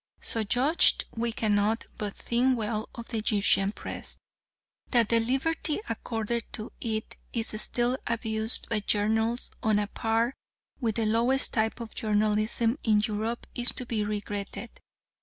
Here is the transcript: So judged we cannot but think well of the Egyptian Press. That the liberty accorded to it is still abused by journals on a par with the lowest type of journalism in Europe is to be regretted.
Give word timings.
So 0.19 0.43
judged 0.43 1.05
we 1.15 1.31
cannot 1.31 1.85
but 1.99 2.15
think 2.17 2.57
well 2.57 2.89
of 2.95 3.09
the 3.09 3.19
Egyptian 3.19 3.71
Press. 3.71 4.17
That 4.89 5.09
the 5.09 5.19
liberty 5.19 5.79
accorded 5.89 6.45
to 6.53 6.71
it 6.81 7.17
is 7.33 7.61
still 7.61 7.99
abused 8.07 8.67
by 8.67 8.79
journals 8.79 9.51
on 9.61 9.77
a 9.77 9.85
par 9.85 10.33
with 10.79 10.95
the 10.95 11.05
lowest 11.05 11.53
type 11.53 11.79
of 11.79 11.93
journalism 11.93 12.79
in 12.83 13.01
Europe 13.01 13.45
is 13.53 13.69
to 13.73 13.85
be 13.85 14.03
regretted. 14.03 14.71